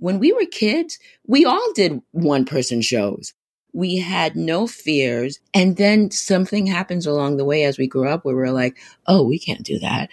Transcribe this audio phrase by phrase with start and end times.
[0.00, 3.34] when we were kids, we all did one person shows.
[3.72, 5.40] We had no fears.
[5.54, 8.76] And then something happens along the way as we grew up where we're like,
[9.08, 10.08] oh, we can't do that.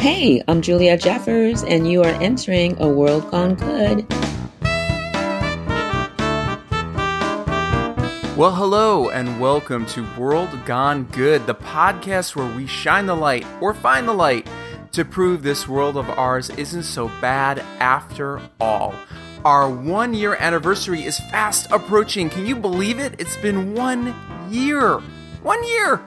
[0.00, 4.10] Hey, I'm Juliet Jeffers, and you are entering A World Gone Good.
[8.34, 13.46] Well, hello, and welcome to World Gone Good, the podcast where we shine the light
[13.60, 14.48] or find the light
[14.92, 18.94] to prove this world of ours isn't so bad after all.
[19.44, 22.30] Our one year anniversary is fast approaching.
[22.30, 23.16] Can you believe it?
[23.18, 24.14] It's been one
[24.50, 24.98] year.
[25.42, 26.00] One year!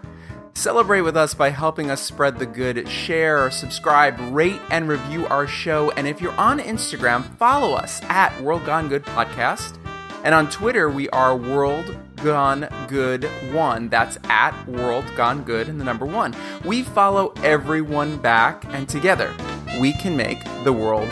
[0.54, 2.88] Celebrate with us by helping us spread the good.
[2.88, 5.92] Share, subscribe, rate, and review our show.
[5.92, 9.78] And if you're on Instagram, follow us at World Gone Good Podcast.
[10.24, 13.88] And on Twitter, we are World Gone Good One.
[13.88, 16.36] That's at World Gone Good and the number one.
[16.66, 19.32] We follow everyone back, and together
[19.80, 21.08] we can make the world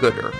[0.00, 0.32] gooder.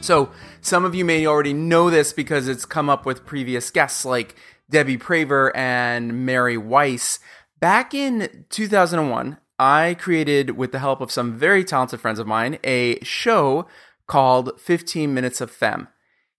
[0.00, 0.30] So,
[0.62, 4.34] some of you may already know this because it's come up with previous guests like
[4.70, 7.18] Debbie Praver and Mary Weiss.
[7.60, 12.58] Back in 2001, I created, with the help of some very talented friends of mine,
[12.64, 13.66] a show
[14.06, 15.88] called 15 Minutes of Femme.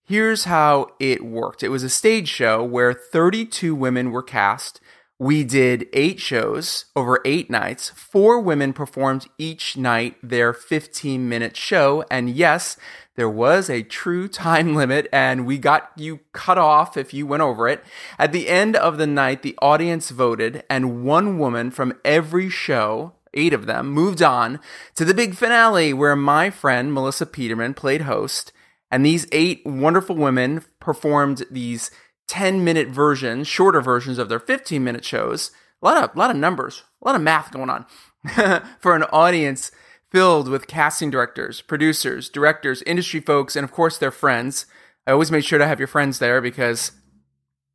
[0.06, 4.78] Here's how it worked it was a stage show where 32 women were cast.
[5.18, 7.88] We did eight shows over eight nights.
[7.90, 12.04] Four women performed each night their 15 minute show.
[12.10, 12.76] And yes,
[13.16, 17.42] there was a true time limit, and we got you cut off if you went
[17.42, 17.82] over it.
[18.18, 23.14] At the end of the night, the audience voted, and one woman from every show
[23.34, 24.60] eight of them, moved on
[24.94, 28.52] to the big finale where my friend Melissa Peterman played host.
[28.94, 31.90] And these eight wonderful women performed these
[32.28, 35.50] 10 minute versions, shorter versions of their 15 minute shows.
[35.82, 37.86] A lot of, a lot of numbers, a lot of math going on
[38.78, 39.72] for an audience
[40.12, 44.64] filled with casting directors, producers, directors, industry folks, and of course their friends.
[45.08, 46.92] I always make sure to have your friends there because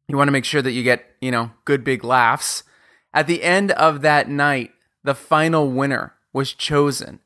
[0.08, 2.63] you want to make sure that you get, you know, good big laughs.
[3.13, 4.72] At the end of that night,
[5.03, 7.19] the final winner was chosen.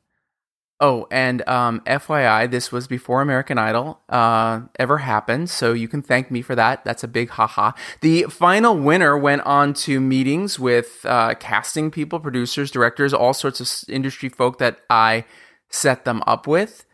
[0.80, 6.02] Oh, and um, FYI, this was before American Idol uh, ever happened, so you can
[6.02, 6.84] thank me for that.
[6.84, 7.72] That's a big haha.
[8.00, 13.60] The final winner went on to meetings with uh, casting people, producers, directors, all sorts
[13.60, 15.24] of industry folk that I
[15.70, 16.84] set them up with.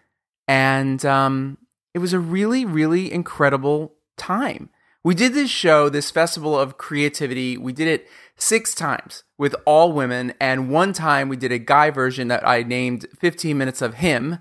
[0.47, 1.57] And um,
[1.95, 4.69] it was a really, really incredible time.
[5.03, 7.57] We did this show, this festival of creativity.
[7.57, 11.91] We did it six times with all women, and one time we did a guy
[11.91, 14.39] version that I named 15 Minutes of Him.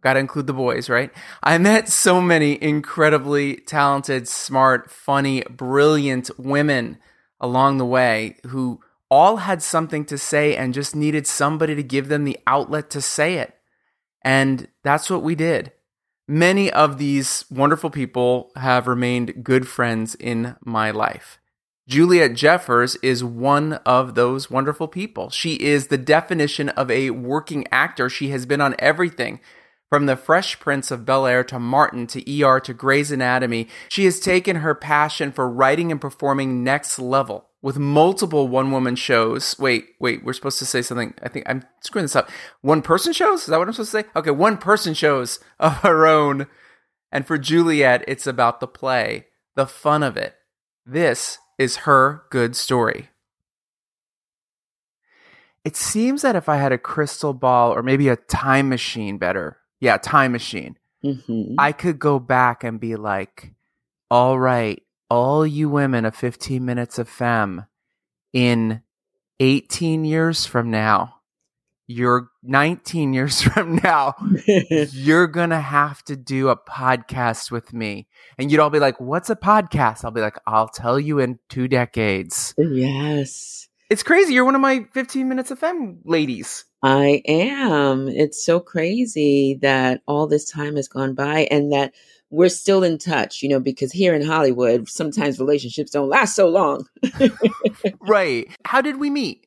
[0.00, 1.12] Gotta include the boys, right?
[1.42, 6.98] I met so many incredibly talented, smart, funny, brilliant women
[7.40, 8.80] along the way who
[9.10, 13.00] all had something to say and just needed somebody to give them the outlet to
[13.00, 13.54] say it.
[14.22, 15.72] And that's what we did.
[16.30, 21.38] Many of these wonderful people have remained good friends in my life.
[21.88, 25.30] Juliet Jeffers is one of those wonderful people.
[25.30, 28.10] She is the definition of a working actor.
[28.10, 29.40] She has been on everything
[29.88, 33.66] from The Fresh Prince of Bel Air to Martin to ER to Grey's Anatomy.
[33.88, 38.96] She has taken her passion for writing and performing next level with multiple one woman
[38.96, 39.58] shows.
[39.58, 41.14] Wait, wait, we're supposed to say something.
[41.22, 42.30] I think I'm screwing this up.
[42.60, 43.40] One person shows?
[43.40, 44.08] Is that what I'm supposed to say?
[44.14, 46.46] Okay, one person shows of her own.
[47.10, 50.36] And for Juliet, it's about the play, the fun of it.
[50.84, 53.08] This is her good story.
[55.64, 59.58] It seems that if I had a crystal ball or maybe a time machine, better,
[59.80, 61.54] yeah, time machine, mm-hmm.
[61.58, 63.52] I could go back and be like,
[64.10, 67.66] all right, all you women of 15 minutes of femme
[68.32, 68.82] in
[69.40, 71.14] 18 years from now,
[71.86, 74.14] you're 19 years from now,
[74.46, 78.06] you're going to have to do a podcast with me.
[78.38, 80.04] And you'd all be like, What's a podcast?
[80.04, 82.54] I'll be like, I'll tell you in two decades.
[82.58, 83.68] Yes.
[83.90, 84.34] It's crazy.
[84.34, 86.66] You're one of my 15 minutes of femme ladies.
[86.82, 88.06] I am.
[88.08, 91.94] It's so crazy that all this time has gone by and that
[92.30, 96.48] we're still in touch, you know, because here in Hollywood, sometimes relationships don't last so
[96.48, 96.86] long.
[98.00, 98.48] right.
[98.64, 99.46] How did we meet?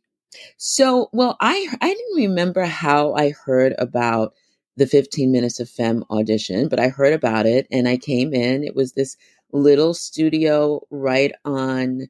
[0.57, 4.33] So, well, I I didn't remember how I heard about
[4.77, 8.63] the 15 minutes of femme audition, but I heard about it and I came in.
[8.63, 9.17] It was this
[9.51, 12.07] little studio right on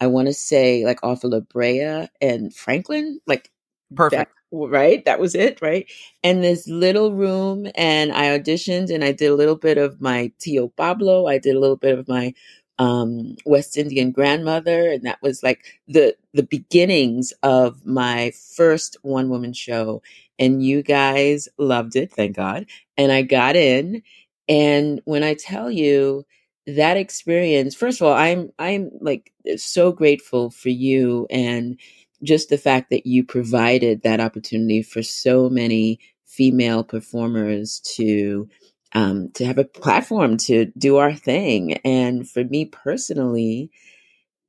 [0.00, 3.50] I want to say like off of La Brea and Franklin, like
[3.94, 4.32] perfect.
[4.54, 5.04] Right?
[5.04, 5.86] That was it, right?
[6.22, 10.32] And this little room and I auditioned and I did a little bit of my
[10.38, 12.34] Tio Pablo, I did a little bit of my
[12.78, 19.28] um, West Indian grandmother, and that was like the the beginnings of my first one
[19.30, 20.02] woman show.
[20.38, 22.66] And you guys loved it, thank God.
[22.96, 24.02] And I got in,
[24.48, 26.26] and when I tell you
[26.66, 31.78] that experience, first of all, I'm I'm like so grateful for you and
[32.24, 38.48] just the fact that you provided that opportunity for so many female performers to
[38.94, 41.74] um, to have a platform to do our thing.
[41.84, 43.70] And for me personally,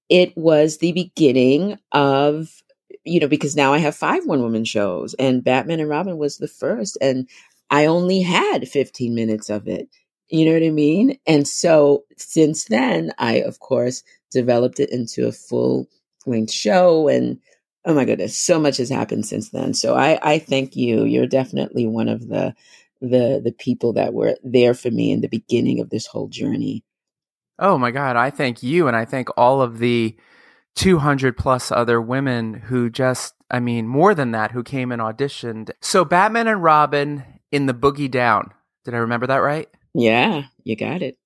[0.10, 2.50] it was the beginning of,
[3.04, 6.38] you know, because now I have five one woman shows, and Batman and Robin was
[6.38, 7.30] the first, and
[7.72, 9.90] I only had 15 minutes of it.
[10.30, 11.20] You know what I mean?
[11.28, 15.88] And so since then, I, of course, developed it into a full
[16.26, 17.08] length show.
[17.08, 17.40] And
[17.86, 19.74] oh my goodness, so much has happened since then.
[19.74, 21.04] So I, I thank you.
[21.06, 22.56] You're definitely one of the
[23.02, 26.84] the the people that were there for me in the beginning of this whole journey.
[27.60, 30.18] Oh my God, I thank you and I thank all of the
[30.76, 35.72] 200 plus other women who just, I mean, more than that, who came and auditioned.
[35.82, 38.52] So Batman and Robin in the Boogie Down.
[38.84, 39.70] Did I remember that right?
[39.94, 41.18] Yeah, you got it.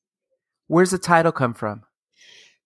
[0.68, 1.84] Where's the title come from?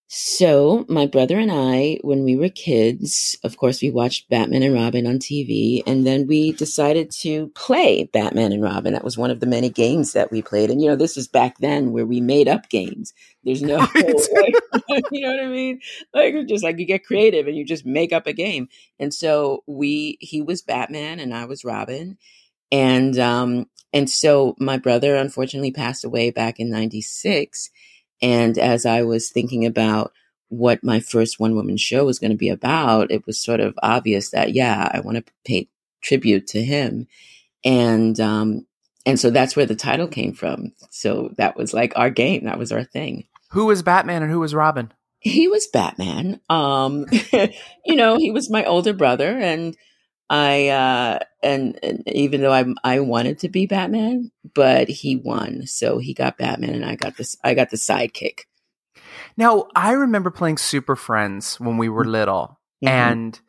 [0.08, 4.76] So, my brother and I, when we were kids, of course, we watched Batman and
[4.76, 8.94] Robin on TV, and then we decided to play Batman and Robin.
[8.94, 10.70] That was one of the many games that we played.
[10.70, 13.12] And, you know, this is back then where we made up games.
[13.44, 13.96] There's no, like,
[15.12, 15.80] you know what I mean?
[16.14, 18.68] Like, just like you get creative and you just make up a game.
[19.00, 22.20] And so we, he was Batman and I was Robin.
[22.72, 27.70] And, um, and so my brother unfortunately passed away back in 96
[28.24, 30.14] and as I was thinking about
[30.48, 33.78] what my first one woman show was going to be about, it was sort of
[33.84, 35.68] obvious that, yeah, I want to pay
[36.02, 37.08] tribute to him.
[37.66, 38.66] And, um,
[39.06, 40.72] and so that's where the title came from.
[40.90, 42.46] So that was like our game.
[42.46, 43.26] That was our thing.
[43.50, 44.94] Who was Batman and who was Robin?
[45.20, 46.40] He was Batman.
[46.50, 47.06] Um,
[47.86, 49.76] you know, he was my older brother and,
[50.34, 55.68] I uh and, and, even though I I wanted to be Batman, but he won,
[55.68, 58.42] so he got Batman, and I got this I got the sidekick.
[59.38, 62.88] Now I remember playing Super Friends when we were little, mm-hmm.
[62.88, 63.40] and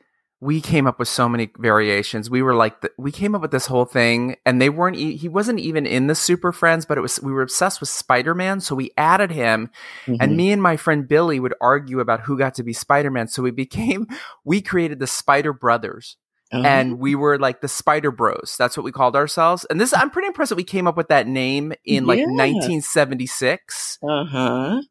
[0.43, 2.29] we came up with so many variations.
[2.29, 4.97] We were like, the, we came up with this whole thing, and they weren't.
[4.99, 7.19] E- he wasn't even in the Super Friends, but it was.
[7.19, 9.71] We were obsessed with Spider Man, so we added him.
[10.05, 10.17] Mm-hmm.
[10.21, 13.27] And me and my friend Billy would argue about who got to be Spider Man.
[13.29, 14.07] So we became.
[14.45, 16.19] We created the Spider Brothers.
[16.53, 16.67] Uh-huh.
[16.67, 18.57] And we were like the Spider Bros.
[18.59, 19.67] That's what we called ourselves.
[19.71, 22.27] And this, I'm pretty impressed that we came up with that name in like yeah.
[22.27, 23.99] 1976.
[24.03, 24.83] Uh huh.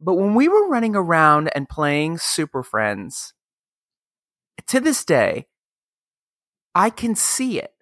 [0.00, 3.34] But when we were running around and playing Super Friends,
[4.68, 5.46] to this day,
[6.74, 7.72] I can see it.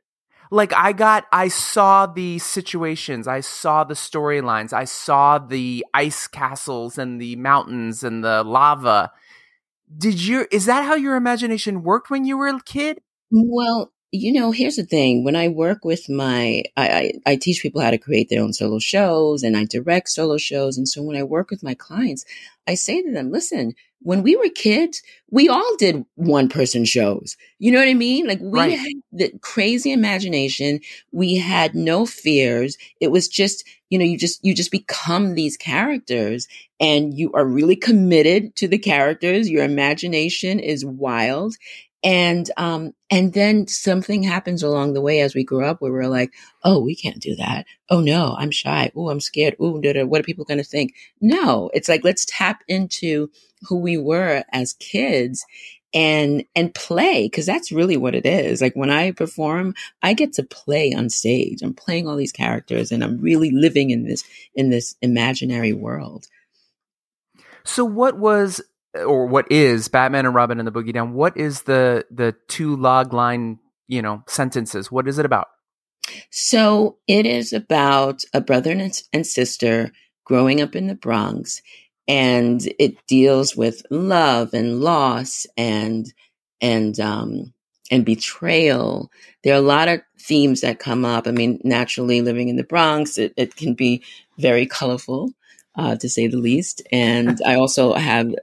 [0.51, 6.29] Like I got, I saw the situations, I saw the storylines, I saw the ice
[6.29, 9.11] castles and the mountains and the lava.
[9.99, 13.01] Did you, is that how your imagination worked when you were a kid?
[13.31, 15.25] Well, you know, here's the thing.
[15.25, 18.53] When I work with my, I, I, I, teach people how to create their own
[18.53, 20.79] solo shows and I direct solo shows.
[20.79, 22.25] And so when I work with my clients,
[22.67, 27.37] I say to them, listen, when we were kids, we all did one person shows.
[27.59, 28.27] You know what I mean?
[28.27, 28.79] Like we right.
[28.79, 30.81] had the crazy imagination.
[31.11, 32.77] We had no fears.
[33.01, 36.47] It was just, you know, you just, you just become these characters
[36.79, 39.51] and you are really committed to the characters.
[39.51, 41.57] Your imagination is wild
[42.07, 46.07] and um and then something happens along the way as we grow up where we're
[46.07, 46.33] like
[46.63, 47.67] oh we can't do that.
[47.91, 48.91] Oh no i'm shy.
[48.97, 49.57] Oh i'm scared.
[49.59, 50.95] Oh what are people going to think?
[51.21, 53.29] No it's like let's tap into
[53.63, 55.45] who we were as kids
[55.93, 58.63] and and play because that's really what it is.
[58.63, 61.61] Like when i perform i get to play on stage.
[61.61, 64.23] I'm playing all these characters and i'm really living in this
[64.55, 66.29] in this imaginary world.
[67.65, 68.61] So what was
[69.05, 71.15] or what is Batman and Robin and the Boogie Down?
[71.15, 74.91] What is the the two log line, you know, sentences?
[74.91, 75.49] What is it about?
[76.31, 78.71] So it is about a brother
[79.13, 79.91] and, sister
[80.25, 81.63] growing up in the Bronx,
[82.07, 86.13] and it deals with love and loss and
[86.61, 87.53] and um
[87.91, 89.11] and betrayal.
[89.43, 91.27] There are a lot of themes that come up.
[91.27, 94.03] I mean, naturally, living in the Bronx, it, it can be
[94.39, 95.33] very colorful
[95.77, 96.83] uh, to say the least.
[96.91, 98.35] And I also have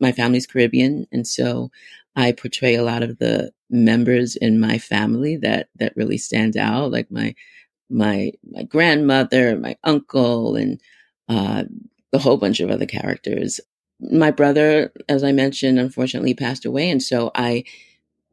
[0.00, 1.70] my family's Caribbean, and so
[2.16, 6.90] I portray a lot of the members in my family that that really stand out,
[6.92, 7.34] like my
[7.90, 10.80] my my grandmother, my uncle, and
[11.28, 11.64] uh,
[12.12, 13.60] a whole bunch of other characters.
[14.00, 17.64] My brother, as I mentioned, unfortunately passed away, and so I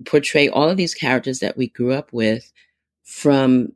[0.05, 2.51] portray all of these characters that we grew up with
[3.03, 3.73] from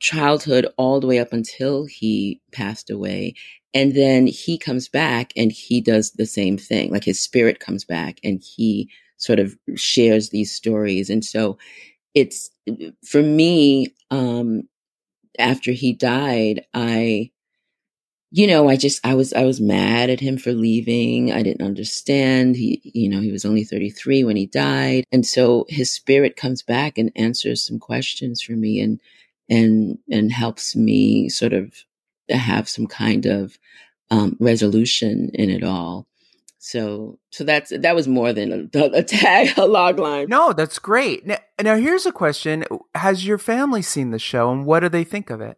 [0.00, 3.34] childhood all the way up until he passed away
[3.72, 6.90] And then he comes back and he does the same thing.
[6.90, 11.10] Like his spirit comes back and he sort of shares these stories.
[11.10, 11.58] And so
[12.14, 12.50] it's
[13.04, 14.62] for me, um,
[15.38, 17.30] after he died, I,
[18.32, 21.32] you know, I just, I was, I was mad at him for leaving.
[21.32, 22.56] I didn't understand.
[22.56, 25.04] He, you know, he was only 33 when he died.
[25.12, 29.00] And so his spirit comes back and answers some questions for me and,
[29.48, 31.84] and, and helps me sort of
[32.36, 33.58] have some kind of
[34.10, 36.06] um, resolution in it all.
[36.62, 40.26] So, so that's that was more than a, a tag, a log line.
[40.28, 41.26] No, that's great.
[41.26, 45.04] Now, now, here's a question: Has your family seen the show, and what do they
[45.04, 45.56] think of it?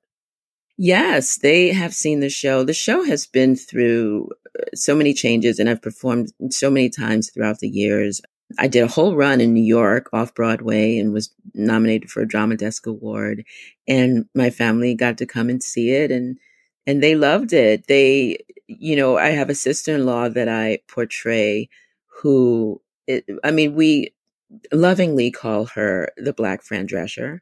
[0.79, 2.63] Yes, they have seen the show.
[2.63, 7.31] The show has been through uh, so many changes, and I've performed so many times
[7.31, 8.21] throughout the years.
[8.59, 12.29] I did a whole run in New York off Broadway and was nominated for a
[12.29, 13.45] Drama Desk Award.
[13.89, 16.39] And my family got to come and see it, and
[16.87, 17.87] and they loved it.
[17.87, 21.69] They, you know, I have a sister in law that I portray
[22.23, 24.15] who, it, I mean, we
[24.73, 27.39] lovingly call her the Black Fran Drescher.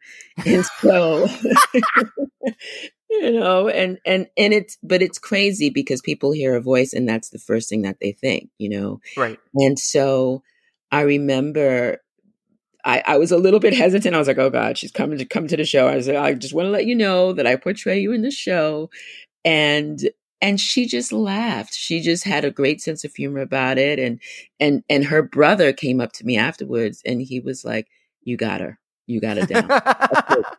[0.46, 1.26] And so,
[3.10, 7.08] you know, and, and, and it's, but it's crazy because people hear a voice and
[7.08, 9.00] that's the first thing that they think, you know?
[9.16, 9.38] Right.
[9.54, 10.42] And so
[10.92, 11.98] I remember
[12.84, 14.14] I, I was a little bit hesitant.
[14.14, 16.16] I was like, "Oh God, she's coming to come to the show." I was like,
[16.16, 18.90] "I just want to let you know that I portray you in the show,
[19.44, 21.74] and and she just laughed.
[21.74, 24.20] She just had a great sense of humor about it and
[24.58, 27.88] and and her brother came up to me afterwards and he was like
[28.22, 28.78] you got her.
[29.06, 29.68] You got it down.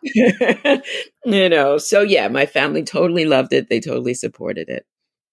[1.25, 3.69] You know so yeah my family totally loved it.
[3.69, 4.85] They totally supported it.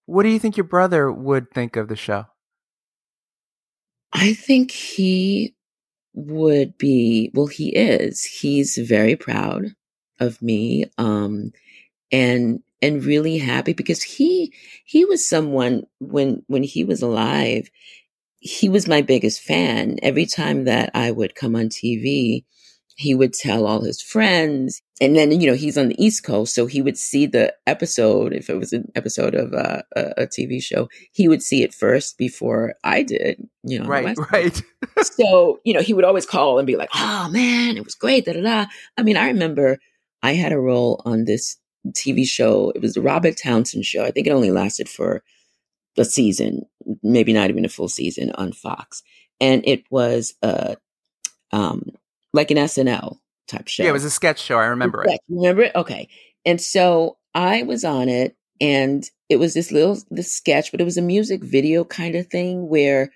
[0.06, 2.26] What do you think your brother would think of the show?
[4.12, 5.54] I think he
[6.14, 8.24] would be well he is.
[8.24, 9.74] He's very proud
[10.20, 11.52] of me um
[12.10, 14.52] and and really happy because he
[14.84, 17.70] he was someone when when he was alive
[18.40, 19.96] he was my biggest fan.
[20.02, 22.44] Every time that i would come on tv
[22.98, 26.52] he would tell all his friends and then you know he's on the east coast
[26.52, 30.26] so he would see the episode if it was an episode of uh, a, a
[30.26, 34.62] tv show he would see it first before i did you know right right.
[35.00, 38.24] So you know he would always call and be like oh man it was great
[38.24, 38.66] da da da.
[38.96, 39.78] I mean i remember
[40.22, 41.56] i had a role on this
[41.92, 42.70] TV show.
[42.74, 44.04] It was the Robert Townsend show.
[44.04, 45.22] I think it only lasted for
[45.96, 46.62] a season,
[47.02, 49.02] maybe not even a full season on Fox.
[49.40, 50.76] And it was uh,
[51.52, 51.90] um,
[52.32, 53.82] like an SNL type show.
[53.82, 54.58] Yeah, it was a sketch show.
[54.58, 55.20] I remember it.
[55.28, 55.74] Remember it?
[55.74, 56.08] Okay.
[56.44, 60.84] And so I was on it, and it was this little this sketch, but it
[60.84, 63.10] was a music video kind of thing where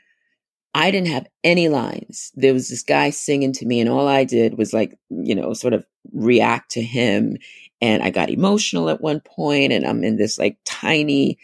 [0.74, 2.32] I didn't have any lines.
[2.34, 5.52] There was this guy singing to me, and all I did was like, you know,
[5.52, 7.36] sort of react to him.
[7.82, 11.38] And I got emotional at one point, and I'm in this like tiny,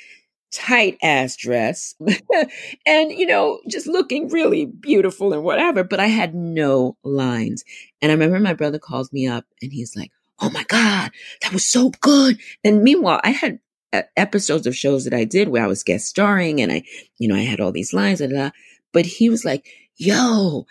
[0.50, 1.94] tight ass dress
[2.86, 5.84] and, you know, just looking really beautiful and whatever.
[5.84, 7.64] But I had no lines.
[8.00, 11.10] And I remember my brother calls me up and he's like, Oh my God,
[11.42, 12.38] that was so good.
[12.62, 13.58] And meanwhile, I had
[13.92, 16.84] uh, episodes of shows that I did where I was guest starring and I,
[17.18, 18.20] you know, I had all these lines.
[18.20, 18.50] Blah, blah.
[18.92, 19.66] But he was like,
[19.96, 20.66] yo,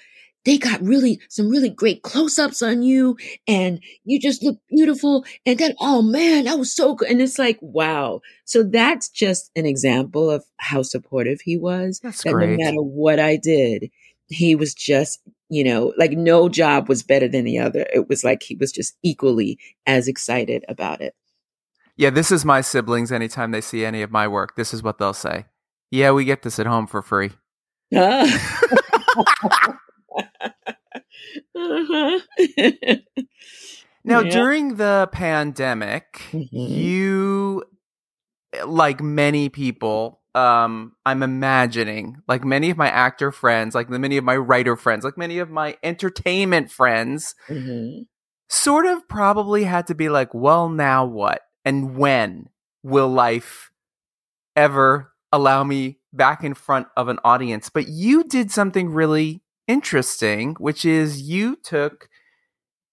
[0.47, 3.17] they got really some really great close-ups on you
[3.49, 7.37] and you just look beautiful and then oh man that was so good and it's
[7.37, 8.21] like wow.
[8.45, 12.51] So that's just an example of how supportive he was that's that great.
[12.51, 13.91] no matter what i did
[14.29, 17.85] he was just you know like no job was better than the other.
[17.93, 21.13] It was like he was just equally as excited about it.
[21.97, 24.55] Yeah this is my siblings anytime they see any of my work.
[24.55, 25.45] This is what they'll say.
[25.91, 27.31] Yeah we get this at home for free
[31.57, 32.19] uh-huh.
[34.03, 34.29] now, Yeah.
[34.29, 36.47] during the pandemic, Mhm.
[36.53, 37.63] you,
[38.65, 44.23] like many people, um, I'm imagining, like many of my actor friends, like many of
[44.23, 48.05] my writer friends, like many of my entertainment friends, Mhm.
[48.49, 51.41] sort of probably had to be like, well, now what?
[51.65, 52.49] And when
[52.83, 53.71] will life
[54.55, 57.69] ever allow me back in front of an audience?
[57.69, 62.09] But you did something really interesting, which is you took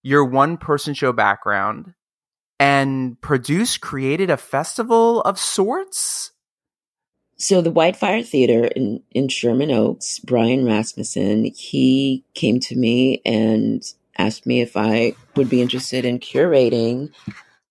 [0.03, 1.95] your one person show background
[2.61, 6.33] and produced, created a festival of sorts.
[7.37, 13.83] So the Whitefire Theater in, in Sherman Oaks, Brian Rasmussen, he came to me and
[14.17, 17.11] asked me if I would be interested in curating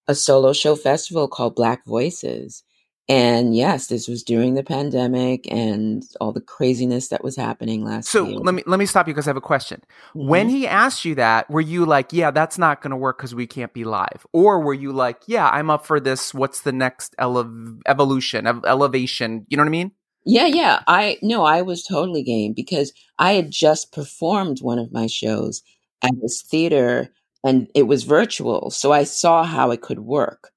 [0.08, 2.64] a solo show festival called Black Voices.
[3.10, 8.12] And yes, this was during the pandemic and all the craziness that was happening last
[8.12, 8.40] So year.
[8.40, 9.82] let me let me stop you because I have a question.
[10.16, 10.28] Mhm.
[10.28, 13.36] When he asked you that, were you like, "Yeah, that's not going to work because
[13.36, 16.34] we can't be live," or were you like, "Yeah, I'm up for this.
[16.34, 19.92] What's the next ele- evolution, ev- elevation?" You know what I mean?
[20.26, 20.82] Yeah, yeah.
[20.88, 25.62] I no, I was totally game because I had just performed one of my shows
[26.02, 28.70] at this theater and it was virtual.
[28.72, 30.53] So I saw how it could work.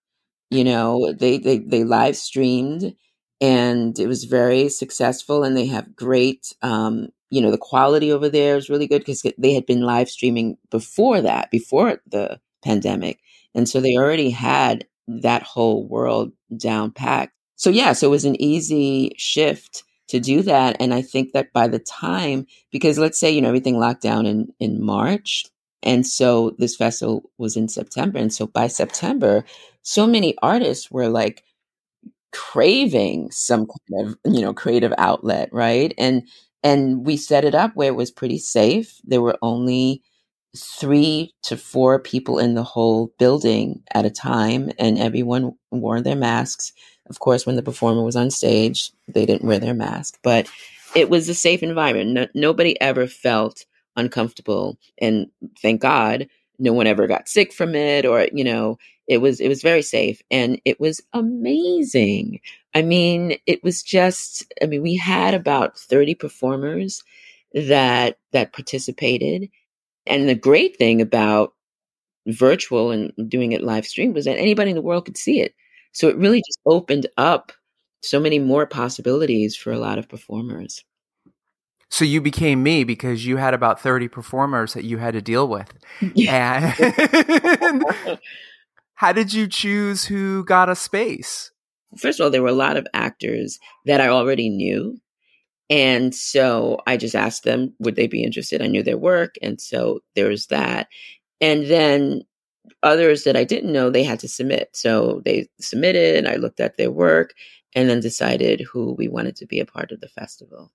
[0.50, 2.95] You know, they they they live streamed
[3.41, 8.29] and it was very successful and they have great um you know, the quality over
[8.29, 13.19] there is really good because they had been live streaming before that, before the pandemic.
[13.53, 17.33] And so they already had that whole world down packed.
[17.57, 20.76] So yeah, so it was an easy shift to do that.
[20.79, 24.25] And I think that by the time, because let's say, you know, everything locked down
[24.25, 25.45] in, in March.
[25.87, 28.19] And so this festival was in September.
[28.19, 29.45] And so by September,
[29.83, 31.45] so many artists were like
[32.33, 35.95] craving some kind of, you know, creative outlet, right?
[35.97, 36.28] And
[36.62, 39.00] and we set it up where it was pretty safe.
[39.05, 40.02] There were only
[40.57, 46.16] three to four people in the whole building at a time, and everyone wore their
[46.16, 46.73] masks.
[47.09, 50.49] Of course, when the performer was on stage, they didn't wear their mask, but
[50.97, 52.11] it was a safe environment.
[52.11, 53.64] No, nobody ever felt
[53.97, 55.29] uncomfortable, and
[55.61, 59.49] thank God, no one ever got sick from it, or you know, it was it
[59.49, 62.41] was very safe, and it was amazing.
[62.75, 64.45] I mean, it was just.
[64.62, 67.03] I mean, we had about thirty performers
[67.55, 69.50] that that participated,
[70.07, 71.55] and the great thing about
[72.26, 75.55] virtual and doing it live stream was that anybody in the world could see it.
[75.93, 77.53] So it really just opened up
[78.03, 80.85] so many more possibilities for a lot of performers.
[81.88, 85.49] So you became me because you had about 30 performers that you had to deal
[85.49, 85.73] with.
[86.28, 87.85] And
[88.95, 91.52] how did you choose who got a space?
[91.97, 95.00] First of all, there were a lot of actors that I already knew.
[95.69, 98.62] And so I just asked them, would they be interested?
[98.62, 99.35] I knew their work.
[99.43, 100.88] And so there was that.
[101.40, 102.23] And then
[102.83, 104.71] others that I didn't know, they had to submit.
[104.75, 107.35] So they submitted, and I looked at their work,
[107.75, 110.73] and then decided who we wanted to be a part of the festival.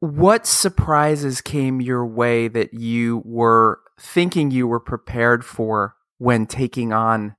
[0.00, 6.92] What surprises came your way that you were thinking you were prepared for when taking
[6.92, 7.34] on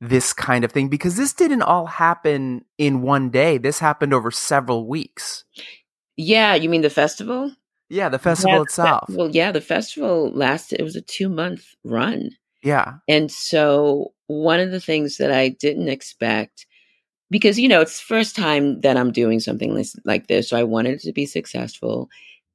[0.00, 0.88] this kind of thing?
[0.88, 3.56] Because this didn't all happen in one day.
[3.58, 5.44] This happened over several weeks.
[6.16, 7.52] Yeah, you mean the festival?
[7.88, 9.08] Yeah, the festival yeah, itself.
[9.10, 12.30] Well, yeah, the festival lasted, it was a two month run.
[12.62, 12.94] Yeah.
[13.08, 16.66] And so one of the things that I didn't expect,
[17.30, 20.48] because, you know, it's the first time that I'm doing something like this.
[20.48, 22.08] So I wanted it to be successful.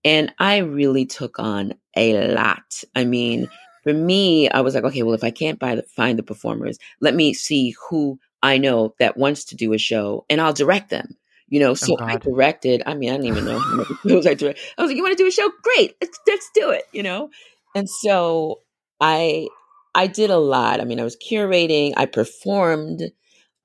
[0.03, 2.83] And I really took on a lot.
[2.95, 3.49] I mean,
[3.83, 6.77] for me, I was like, okay, well, if I can't buy the, find the performers,
[7.01, 10.89] let me see who I know that wants to do a show and I'll direct
[10.89, 11.15] them.
[11.47, 12.81] You know, oh, so oh I directed.
[12.85, 14.61] I mean, I didn't even know how many shows I directed.
[14.77, 15.47] I was like, "You want to do a show?
[15.61, 17.29] Great, let's let's do it." You know,
[17.75, 18.61] and so
[18.99, 19.47] I
[19.93, 20.81] I did a lot.
[20.81, 23.03] I mean, I was curating, I performed,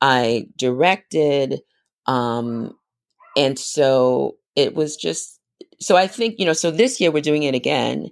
[0.00, 1.60] I directed,
[2.06, 2.76] um,
[3.36, 5.38] and so it was just.
[5.80, 6.52] So I think you know.
[6.52, 8.10] So this year we're doing it again,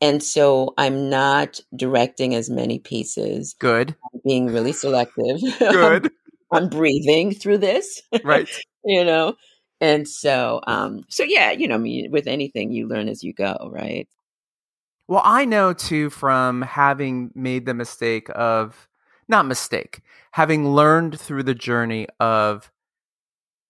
[0.00, 3.54] and so I'm not directing as many pieces.
[3.58, 3.94] Good.
[4.12, 5.40] I'm being really selective.
[5.58, 6.10] Good.
[6.52, 8.02] I'm breathing through this.
[8.24, 8.48] Right.
[8.84, 9.36] you know?
[9.80, 13.32] And so, um, so yeah, you know, I mean, with anything you learn as you
[13.32, 14.08] go, right?
[15.08, 18.88] Well, I know too from having made the mistake of,
[19.26, 22.70] not mistake, having learned through the journey of,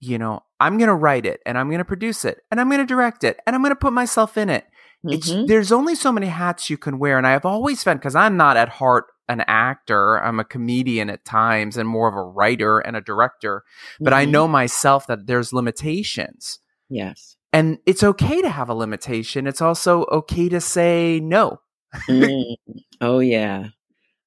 [0.01, 2.69] you know, I'm going to write it and I'm going to produce it and I'm
[2.69, 4.65] going to direct it and I'm going to put myself in it.
[5.05, 5.15] Mm-hmm.
[5.15, 7.17] It's, there's only so many hats you can wear.
[7.17, 10.17] And I have always found, because I'm not at heart an actor.
[10.23, 13.63] I'm a comedian at times and more of a writer and a director.
[13.99, 14.21] But mm-hmm.
[14.21, 16.59] I know myself that there's limitations.
[16.91, 17.37] Yes.
[17.53, 19.47] And it's okay to have a limitation.
[19.47, 21.61] It's also okay to say no.
[22.09, 22.57] mm.
[23.01, 23.69] Oh yeah.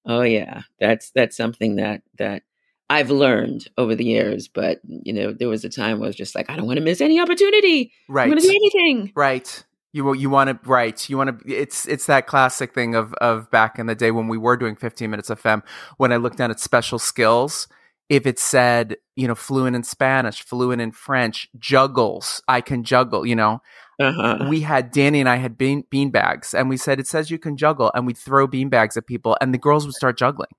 [0.05, 0.63] Oh yeah.
[0.79, 2.43] That's that's something that that
[2.89, 6.15] I've learned over the years, but you know, there was a time where I was
[6.15, 7.91] just like, I don't want to miss any opportunity.
[8.07, 8.23] Right.
[8.23, 9.11] I'm gonna do anything.
[9.15, 9.63] Right.
[9.93, 11.09] You you want to right.
[11.09, 11.51] You want to.
[11.51, 14.75] It's it's that classic thing of of back in the day when we were doing
[14.75, 15.63] 15 minutes of femme.
[15.97, 17.67] When I looked down at special skills,
[18.09, 23.25] if it said you know fluent in Spanish, fluent in French, juggles, I can juggle.
[23.25, 23.61] You know,
[23.99, 24.47] uh-huh.
[24.49, 27.39] we had Danny and I had bean bean bags, and we said it says you
[27.39, 30.51] can juggle, and we'd throw bean bags at people, and the girls would start juggling,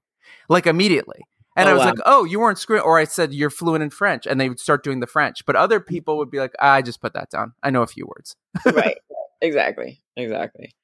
[0.48, 1.22] like immediately.
[1.56, 1.86] And oh, I was wow.
[1.86, 4.58] like, "Oh, you weren't screwing," or I said, "You're fluent in French," and they would
[4.58, 5.46] start doing the French.
[5.46, 7.52] But other people would be like, "I just put that down.
[7.62, 8.98] I know a few words." right.
[9.42, 10.00] Exactly.
[10.16, 10.74] Exactly.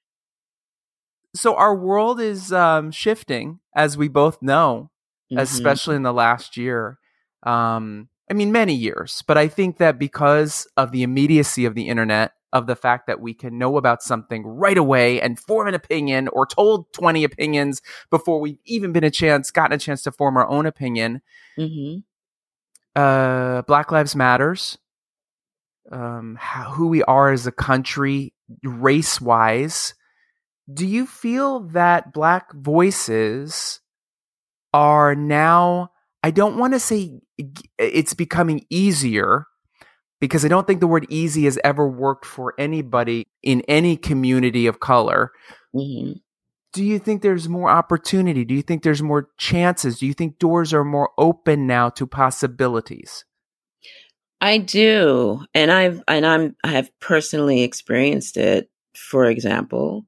[1.35, 4.90] So our world is um, shifting, as we both know,
[5.31, 5.38] mm-hmm.
[5.38, 6.99] especially in the last year.
[7.43, 11.88] Um, I mean, many years, but I think that because of the immediacy of the
[11.88, 15.75] internet, of the fact that we can know about something right away and form an
[15.75, 20.12] opinion or told 20 opinions before we've even been a chance, gotten a chance to
[20.12, 21.23] form our own opinion.
[21.59, 22.01] Mm-hmm.
[23.01, 24.79] Uh, Black Lives Matters,
[25.93, 28.33] um, how, who we are as a country,
[28.64, 29.95] race wise.
[30.73, 33.81] Do you feel that Black voices
[34.72, 35.90] are now,
[36.22, 37.20] I don't want to say
[37.78, 39.46] it's becoming easier
[40.20, 44.66] because I don't think the word easy has ever worked for anybody in any community
[44.66, 45.33] of color.
[45.74, 46.12] Mm-hmm.
[46.72, 48.44] Do you think there's more opportunity?
[48.44, 49.98] Do you think there's more chances?
[49.98, 53.24] Do you think doors are more open now to possibilities?
[54.40, 55.44] I do.
[55.52, 58.70] And I've and I'm I have personally experienced it.
[58.94, 60.06] For example,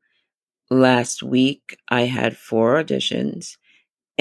[0.70, 3.56] last week I had four auditions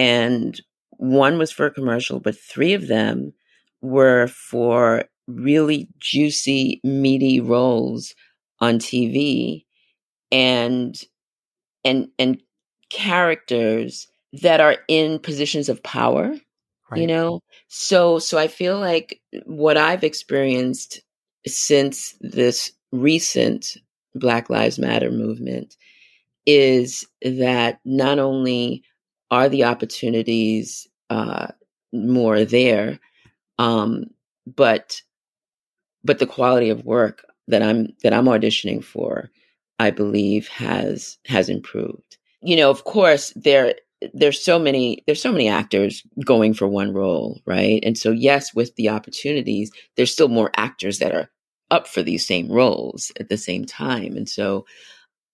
[0.02, 0.60] and
[0.98, 3.34] one was for a commercial, but three of them
[3.82, 8.16] were for really juicy, meaty roles
[8.60, 9.64] on TV
[10.32, 11.00] and
[11.84, 12.42] and and
[12.90, 14.08] characters
[14.42, 16.34] that are in positions of power.
[16.90, 17.02] Right.
[17.02, 17.42] You know?
[17.68, 21.00] So so I feel like what I've experienced
[21.46, 23.78] since this recent
[24.16, 25.76] Black Lives Matter movement
[26.48, 28.84] is that not only
[29.32, 31.48] are the opportunities uh,
[31.94, 33.00] more there,
[33.58, 34.06] um,
[34.46, 35.02] but
[36.04, 39.30] but the quality of work that I'm that I'm auditioning for,
[39.80, 42.18] I believe has has improved.
[42.42, 43.76] You know, of course, there
[44.14, 47.80] there's so many there's so many actors going for one role, right?
[47.84, 51.30] And so yes, with the opportunities, there's still more actors that are
[51.70, 54.18] up for these same roles at the same time.
[54.18, 54.66] And so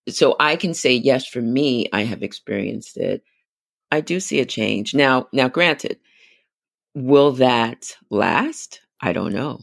[0.08, 3.22] so I can say yes for me, I have experienced it.
[3.90, 4.94] I do see a change.
[4.94, 5.98] Now now granted,
[6.94, 8.80] will that last?
[9.00, 9.60] I don't know.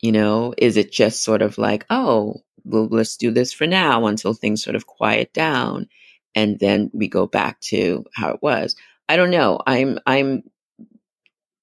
[0.00, 4.06] You know, is it just sort of like, oh, well, let's do this for now
[4.06, 5.88] until things sort of quiet down
[6.34, 8.76] and then we go back to how it was.
[9.08, 9.60] I don't know.
[9.66, 10.44] I'm I'm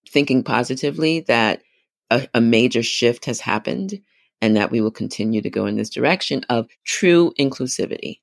[0.09, 1.61] thinking positively that
[2.09, 4.01] a, a major shift has happened
[4.41, 8.19] and that we will continue to go in this direction of true inclusivity.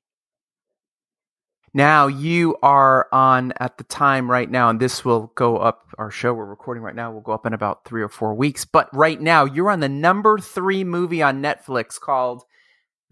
[1.75, 5.85] Now you are on at the time right now, and this will go up.
[5.97, 8.63] Our show we're recording right now will go up in about three or four weeks.
[8.63, 12.43] But right now, you're on the number three movie on Netflix called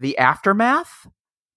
[0.00, 1.06] The Aftermath.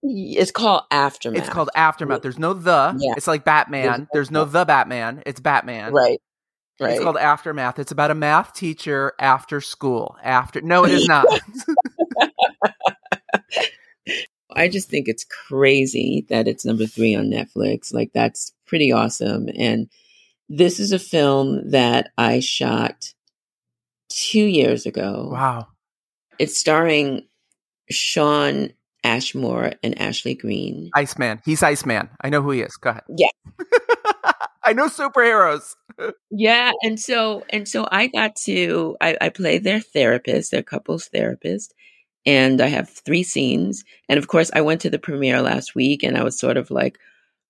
[0.03, 1.39] It's called Aftermath.
[1.39, 2.23] It's called Aftermath.
[2.23, 2.93] There's no the.
[2.99, 3.13] Yeah.
[3.15, 4.09] It's like Batman.
[4.11, 5.23] There's no the Batman.
[5.25, 5.93] It's Batman.
[5.93, 6.19] Right.
[6.77, 6.91] Right.
[6.91, 7.79] It's called Aftermath.
[7.79, 10.17] It's about a math teacher after school.
[10.21, 11.25] After no, it is not.
[14.57, 17.93] I just think it's crazy that it's number three on Netflix.
[17.93, 19.49] Like, that's pretty awesome.
[19.55, 19.89] And
[20.49, 23.13] this is a film that I shot
[24.09, 25.29] two years ago.
[25.31, 25.67] Wow.
[26.39, 27.27] It's starring
[27.89, 30.89] Shawn Ashmore and Ashley Greene.
[30.95, 31.41] Iceman.
[31.45, 32.09] He's Iceman.
[32.21, 32.75] I know who he is.
[32.77, 33.03] Go ahead.
[33.09, 33.27] Yeah.
[34.63, 35.75] I know superheroes.
[36.29, 36.71] yeah.
[36.83, 41.73] And so and so I got to I, I play their therapist, their couples therapist
[42.25, 43.83] and I have three scenes.
[44.09, 46.69] And of course, I went to the premiere last week and I was sort of
[46.71, 46.99] like,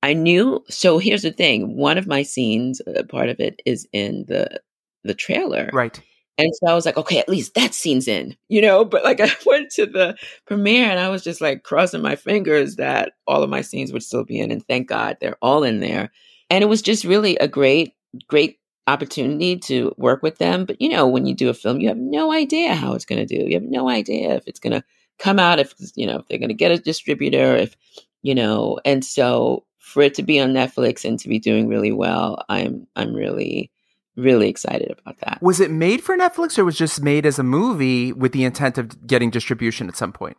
[0.03, 0.63] I knew.
[0.69, 4.61] So here's the thing one of my scenes, uh, part of it is in the
[5.03, 5.69] the trailer.
[5.73, 5.99] Right.
[6.37, 8.85] And so I was like, okay, at least that scene's in, you know?
[8.85, 12.75] But like I went to the premiere and I was just like crossing my fingers
[12.75, 14.51] that all of my scenes would still be in.
[14.51, 16.11] And thank God they're all in there.
[16.49, 17.93] And it was just really a great,
[18.27, 20.65] great opportunity to work with them.
[20.65, 23.25] But you know, when you do a film, you have no idea how it's going
[23.25, 23.47] to do.
[23.47, 24.83] You have no idea if it's going to
[25.19, 27.75] come out, if you know, if they're going to get a distributor, if
[28.21, 28.79] you know.
[28.85, 32.87] And so, for it to be on Netflix and to be doing really well, I'm
[32.95, 33.71] I'm really
[34.15, 35.39] really excited about that.
[35.41, 38.43] Was it made for Netflix or was it just made as a movie with the
[38.43, 40.37] intent of getting distribution at some point?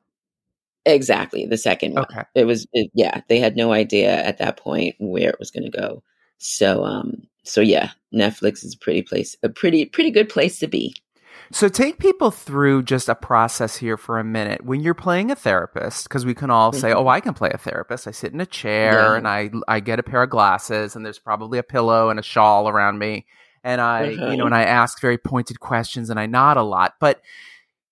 [0.84, 2.04] Exactly, the second one.
[2.04, 2.22] Okay.
[2.34, 5.70] It was it, yeah, they had no idea at that point where it was going
[5.70, 6.02] to go.
[6.38, 10.66] So um so yeah, Netflix is a pretty place, a pretty pretty good place to
[10.66, 10.94] be.
[11.50, 14.64] So take people through just a process here for a minute.
[14.64, 16.80] When you're playing a therapist, because we can all mm-hmm.
[16.80, 19.14] say, "Oh, I can play a therapist." I sit in a chair yeah.
[19.16, 22.22] and I I get a pair of glasses and there's probably a pillow and a
[22.22, 23.26] shawl around me,
[23.64, 24.30] and I mm-hmm.
[24.30, 26.94] you know and I ask very pointed questions and I nod a lot.
[27.00, 27.22] But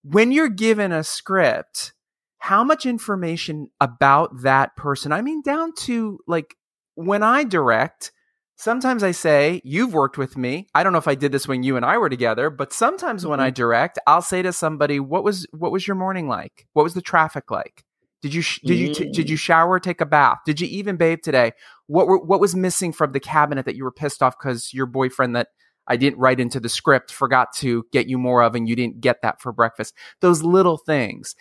[0.02, 1.94] when you're given a script,
[2.38, 5.12] how much information about that person?
[5.12, 6.56] I mean, down to like
[6.94, 8.12] when I direct
[8.56, 10.66] Sometimes I say, You've worked with me.
[10.74, 13.22] I don't know if I did this when you and I were together, but sometimes
[13.22, 13.30] mm-hmm.
[13.30, 13.54] when I mm-hmm.
[13.54, 16.66] direct, I'll say to somebody, What was what was your morning like?
[16.72, 17.84] What was the traffic like?
[18.22, 19.40] Did you sh- did you t- did you mm.
[19.40, 20.38] shower, take a bath?
[20.46, 21.52] Did you even bathe today?
[21.86, 24.86] What were, what was missing from the cabinet that you were pissed off because your
[24.86, 25.48] boyfriend that
[25.86, 29.00] I didn't write into the script, forgot to get you more of, and you didn't
[29.00, 29.94] get that for breakfast.
[30.20, 31.36] Those little things.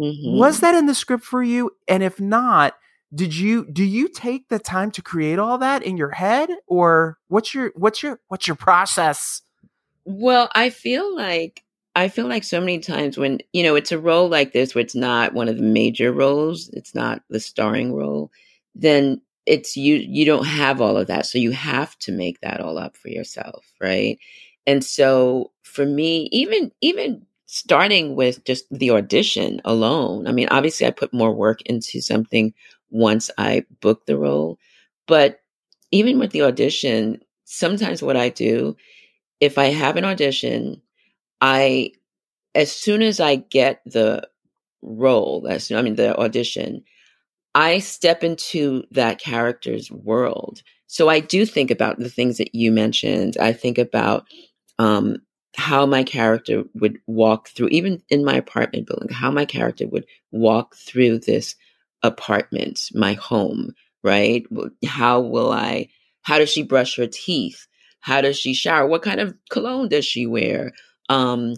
[0.00, 0.38] Mm-hmm.
[0.38, 1.72] Was that in the script for you?
[1.88, 2.74] And if not,
[3.14, 7.18] did you do you take the time to create all that in your head or
[7.28, 9.42] what's your what's your what's your process?
[10.04, 11.62] Well, I feel like
[11.94, 14.82] I feel like so many times when, you know, it's a role like this where
[14.82, 18.30] it's not one of the major roles, it's not the starring role,
[18.74, 21.26] then it's you you don't have all of that.
[21.26, 24.18] So you have to make that all up for yourself, right?
[24.66, 30.86] And so for me, even even starting with just the audition alone, I mean, obviously
[30.86, 32.54] I put more work into something
[32.92, 34.58] once I book the role,
[35.08, 35.40] but
[35.92, 38.76] even with the audition, sometimes what I do,
[39.40, 40.82] if I have an audition
[41.40, 41.92] I,
[42.54, 44.28] as soon as I get the
[44.82, 46.84] role, as I mean the audition,
[47.54, 50.62] I step into that character's world.
[50.86, 53.36] So I do think about the things that you mentioned.
[53.40, 54.26] I think about
[54.78, 55.18] um,
[55.56, 60.06] how my character would walk through, even in my apartment building, how my character would
[60.30, 61.56] walk through this
[62.02, 64.44] apartment, my home, right?
[64.84, 65.88] How will I,
[66.22, 67.66] how does she brush her teeth?
[68.00, 68.86] How does she shower?
[68.86, 70.72] What kind of cologne does she wear?
[71.08, 71.54] Um,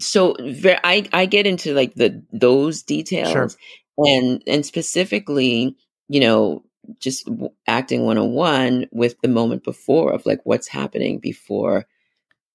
[0.00, 3.48] so very, I I get into like the those details sure.
[3.98, 5.76] and and specifically,
[6.08, 6.64] you know,
[6.98, 7.28] just
[7.66, 11.86] acting 101 with the moment before of like what's happening before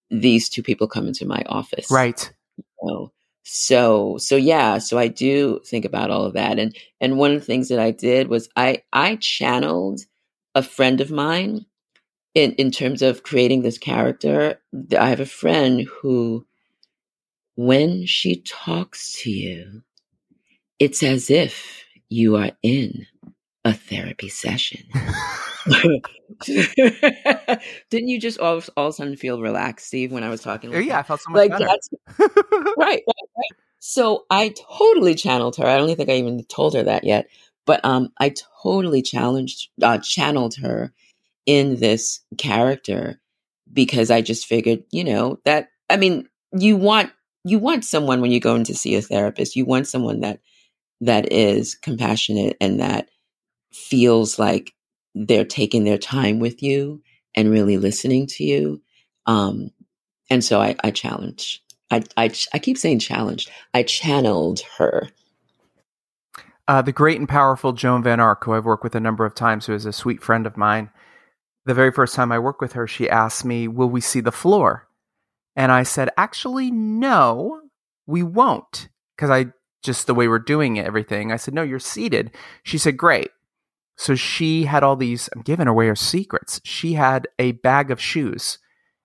[0.09, 1.89] these two people come into my office.
[1.91, 2.31] Right.
[2.57, 3.11] You know?
[3.51, 7.39] So so yeah, so I do think about all of that and and one of
[7.39, 10.01] the things that I did was I I channeled
[10.55, 11.65] a friend of mine
[12.35, 14.61] in, in terms of creating this character,
[14.97, 16.45] I have a friend who,
[17.55, 19.81] when she talks to you,
[20.79, 23.07] it's as if you are in
[23.65, 24.83] a therapy session.
[27.89, 30.71] Didn't you just all, all of a sudden feel relaxed, Steve, when I was talking?
[30.71, 30.91] yeah, you?
[30.93, 31.65] I felt so much like better.
[31.65, 31.89] That's,
[32.77, 33.59] right, right, right.
[33.79, 35.65] So I totally channeled her.
[35.65, 37.27] I don't think I even told her that yet,
[37.65, 40.93] but um, I totally challenged, uh, channeled her
[41.45, 43.19] in this character
[43.71, 47.11] because I just figured, you know, that I mean, you want
[47.43, 50.39] you want someone when you go in to see a therapist, you want someone that
[51.01, 53.09] that is compassionate and that
[53.71, 54.73] feels like
[55.15, 57.01] they're taking their time with you
[57.35, 58.81] and really listening to you.
[59.25, 59.71] Um,
[60.29, 61.63] and so I, I challenge.
[61.91, 63.49] I, I, I keep saying challenged.
[63.73, 65.09] I channeled her.
[66.67, 69.33] Uh, the great and powerful Joan Van Ark, who I've worked with a number of
[69.33, 70.91] times, who is a sweet friend of mine,
[71.65, 74.31] the very first time I worked with her, she asked me, Will we see the
[74.31, 74.87] floor?
[75.55, 77.61] And I said, Actually, no,
[78.05, 78.89] we won't.
[79.15, 79.47] Because I
[79.81, 81.31] just the way we're doing it, everything.
[81.31, 82.31] I said, No, you're seated.
[82.63, 83.29] She said, Great.
[83.99, 86.61] So she had all these, I'm giving away her secrets.
[86.63, 88.57] She had a bag of shoes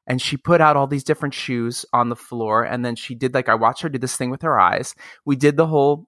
[0.07, 2.63] and she put out all these different shoes on the floor.
[2.63, 4.95] And then she did like, I watched her do this thing with her eyes.
[5.25, 6.07] We did the whole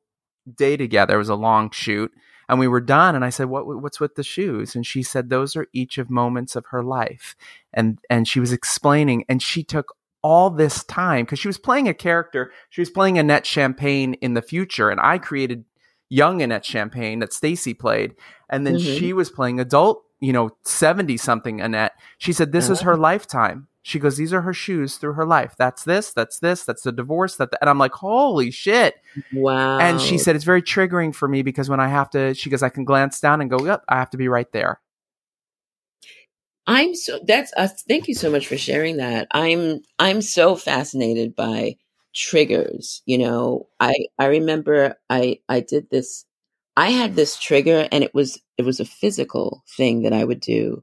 [0.55, 1.17] day together.
[1.17, 2.13] It was a long shoot
[2.49, 5.29] and we were done and i said what what's with the shoes and she said
[5.29, 7.35] those are each of moments of her life
[7.73, 11.89] and and she was explaining and she took all this time because she was playing
[11.89, 15.65] a character she was playing annette champagne in the future and i created
[16.09, 18.15] young annette champagne that stacy played
[18.49, 18.99] and then mm-hmm.
[18.99, 22.73] she was playing adult you know 70 something annette she said this uh-huh.
[22.73, 25.55] is her lifetime she goes, These are her shoes through her life.
[25.57, 27.37] That's this, that's this, that's the divorce.
[27.37, 28.97] That the, and I'm like, Holy shit.
[29.33, 29.79] Wow.
[29.79, 32.65] And she said, It's very triggering for me because when I have to, she goes,
[32.65, 34.81] I can glance down and go, Yep, I have to be right there.
[36.67, 39.29] I'm so that's uh, thank you so much for sharing that.
[39.31, 41.77] I'm I'm so fascinated by
[42.17, 43.03] triggers.
[43.07, 46.27] You know, I I remember I I did this
[46.77, 50.41] I had this trigger and it was it was a physical thing that I would
[50.41, 50.83] do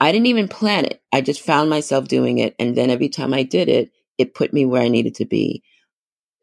[0.00, 1.02] I didn't even plan it.
[1.12, 2.54] I just found myself doing it.
[2.58, 5.62] And then every time I did it, it put me where I needed to be.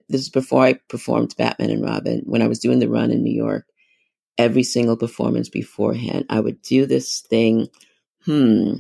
[0.10, 2.22] This is before I performed Batman and Robin.
[2.26, 3.66] When I was doing the run in New York,
[4.38, 7.68] every single performance beforehand, I would do this thing.
[8.26, 8.76] Hmm,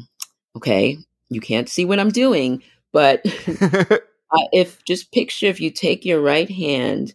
[0.58, 0.98] okay,
[1.30, 2.64] you can't see what I'm doing,
[2.94, 3.26] but
[4.36, 7.14] uh, if just picture if you take your right hand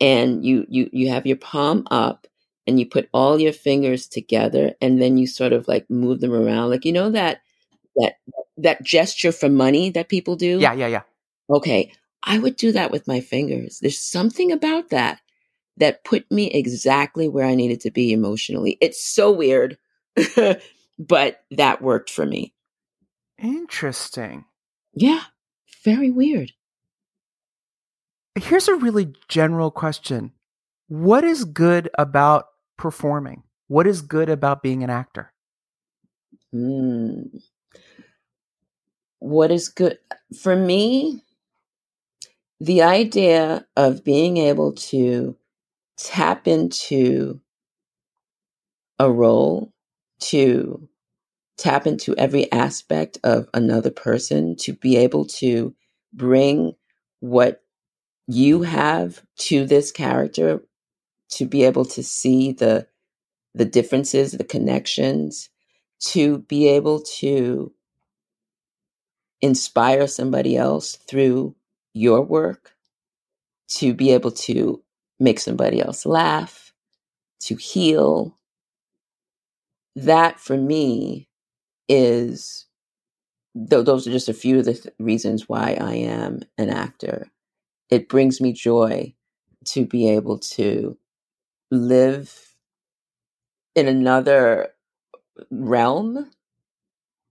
[0.00, 2.26] and you you you have your palm up
[2.66, 6.32] and you put all your fingers together and then you sort of like move them
[6.32, 7.42] around like you know that
[7.96, 8.14] that
[8.56, 10.58] that gesture for money that people do?
[10.60, 11.02] Yeah yeah yeah.
[11.50, 11.92] Okay
[12.24, 13.78] i would do that with my fingers.
[13.80, 15.20] There's something about that
[15.78, 18.78] that put me exactly where i needed to be emotionally.
[18.80, 19.78] It's so weird
[20.98, 22.52] but that worked for me.
[23.38, 24.44] Interesting.
[24.94, 25.22] Yeah
[25.84, 26.52] very weird
[28.34, 30.32] here's a really general question
[30.92, 33.44] what is good about performing?
[33.68, 35.32] What is good about being an actor?
[36.54, 37.40] Mm.
[39.20, 39.98] what is good
[40.38, 41.22] for me
[42.60, 45.34] the idea of being able to
[45.96, 47.40] tap into
[48.98, 49.72] a role
[50.20, 50.86] to
[51.58, 55.74] tap into every aspect of another person to be able to
[56.12, 56.74] bring
[57.20, 57.62] what
[58.28, 60.62] you have to this character
[61.30, 62.86] to be able to see the
[63.54, 65.50] the differences the connections
[66.00, 67.72] to be able to
[69.42, 71.54] inspire somebody else through
[71.94, 72.72] your work
[73.68, 74.82] to be able to
[75.20, 76.72] make somebody else laugh
[77.40, 78.38] to heal.
[79.96, 81.28] That for me
[81.88, 82.66] is
[83.54, 87.30] th- those are just a few of the th- reasons why I am an actor.
[87.90, 89.14] It brings me joy
[89.66, 90.96] to be able to
[91.70, 92.54] live
[93.74, 94.68] in another
[95.50, 96.30] realm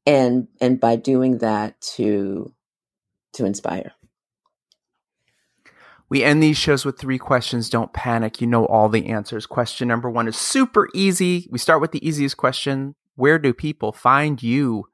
[0.06, 2.52] and and by doing that to
[3.34, 3.94] to inspire
[6.12, 7.70] we end these shows with three questions.
[7.70, 8.42] Don't panic.
[8.42, 9.46] You know all the answers.
[9.46, 11.48] Question number one is super easy.
[11.50, 14.88] We start with the easiest question Where do people find you?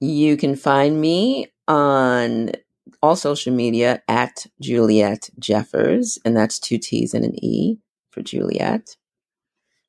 [0.00, 2.52] You can find me on
[3.00, 7.78] all social media at Juliet Jeffers, and that's two T's and an E
[8.10, 8.96] for Juliet.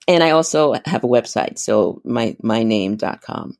[0.07, 3.57] And I also have a website, so my myname.com.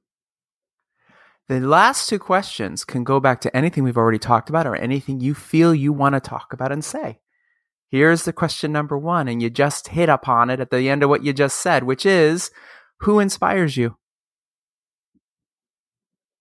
[1.49, 5.19] The last two questions can go back to anything we've already talked about or anything
[5.19, 7.19] you feel you want to talk about and say.
[7.89, 11.09] Here's the question number one, and you just hit upon it at the end of
[11.09, 12.49] what you just said, which is
[13.03, 13.97] who inspires you?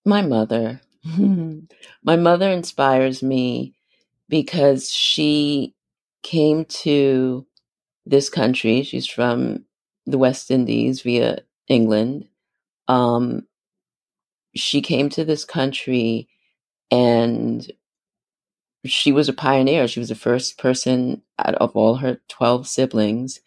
[0.05, 0.81] My mother.
[2.05, 3.75] My mother inspires me
[4.29, 5.75] because she
[6.23, 7.47] came to
[8.07, 8.83] this country.
[8.83, 9.65] She's from
[10.07, 12.29] the West Indies via England.
[12.89, 13.47] Um,
[14.55, 16.29] she came to this country
[16.91, 17.71] and
[18.85, 19.89] she was a pioneer.
[19.89, 23.41] She was the first person out of all her 12 siblings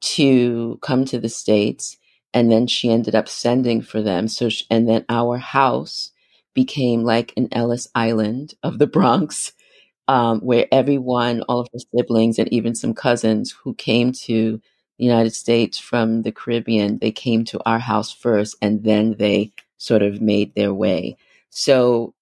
[0.00, 1.96] to come to the States.
[2.34, 4.28] And then she ended up sending for them.
[4.28, 6.10] So, she, and then our house
[6.54, 9.52] became like an Ellis Island of the Bronx,
[10.08, 14.60] um, where everyone, all of her siblings, and even some cousins who came to
[14.98, 19.52] the United States from the Caribbean, they came to our house first and then they
[19.78, 21.16] sort of made their way.
[21.50, 22.14] So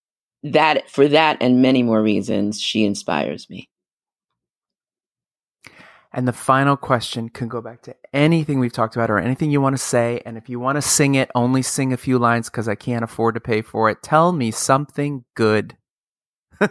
[0.43, 3.69] that for that and many more reasons, she inspires me.
[6.17, 9.61] And the final question can go back to anything we've talked about or anything you
[9.61, 10.23] want to say.
[10.25, 13.03] And if you want to sing it, only sing a few lines because I can't
[13.03, 14.01] afford to pay for it.
[14.01, 15.77] Tell me something good.
[16.61, 16.69] uh,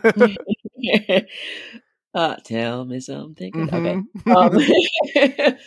[2.45, 3.67] tell me something good.
[3.67, 4.31] Mm-hmm.
[4.31, 5.35] Okay.
[5.35, 5.57] Um,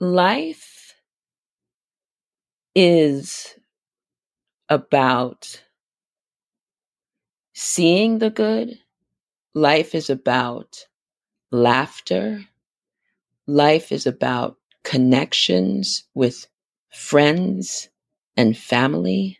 [0.00, 0.94] life
[2.74, 3.54] is
[4.70, 5.62] about
[7.52, 8.78] seeing the good.
[9.54, 10.87] Life is about
[11.50, 12.44] laughter.
[13.46, 16.46] Life is about connections with
[16.90, 17.88] friends
[18.36, 19.38] and family.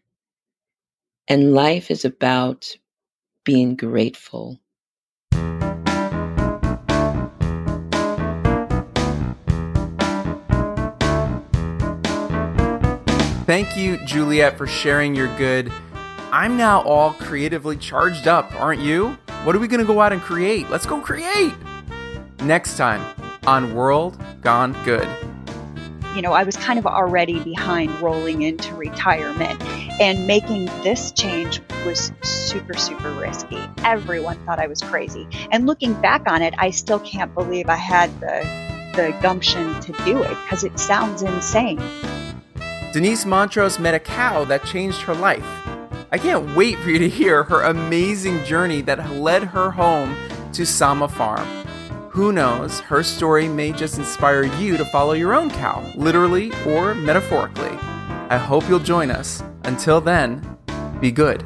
[1.26, 2.76] And life is about
[3.44, 4.58] being grateful.
[13.46, 15.72] Thank you, Juliet, for sharing your good.
[16.30, 19.16] I'm now all creatively charged up, aren't you?
[19.44, 20.68] What are we going to go out and create?
[20.68, 21.54] Let's go create!
[22.42, 23.04] Next time
[23.48, 25.08] on World Gone Good.
[26.14, 29.60] You know, I was kind of already behind rolling into retirement,
[30.00, 33.58] and making this change was super, super risky.
[33.78, 35.28] Everyone thought I was crazy.
[35.50, 39.92] And looking back on it, I still can't believe I had the, the gumption to
[40.04, 41.82] do it because it sounds insane.
[42.92, 45.44] Denise Montrose met a cow that changed her life.
[46.12, 50.16] I can't wait for you to hear her amazing journey that led her home
[50.52, 51.46] to Sama Farm.
[52.18, 56.92] Who knows, her story may just inspire you to follow your own cow, literally or
[56.92, 57.78] metaphorically.
[58.28, 59.44] I hope you'll join us.
[59.62, 60.42] Until then,
[61.00, 61.44] be good.